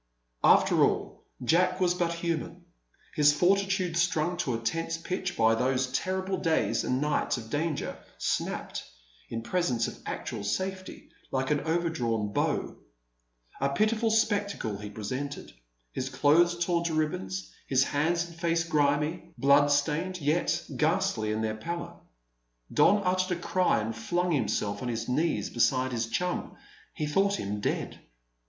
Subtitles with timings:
[0.43, 2.65] After all, Jack was but human.
[3.13, 7.95] His fortitude, strung to a tense pitch by those terrible days and nights of danger,
[8.17, 8.83] snapped,
[9.29, 12.77] in presence of actual safety, like an overdrawn bow.
[13.59, 15.51] A pitiful spectacle he presented,
[15.91, 21.53] his clothes torn to ribbons, his hands and face grimy, bloodstained, yet ghastly in their
[21.57, 21.93] pallor.
[22.73, 26.57] Don uttered a cry and flung himself on his knees beside his chum.
[26.95, 27.99] He thought him dead.